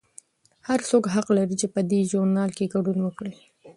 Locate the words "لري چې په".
1.37-1.81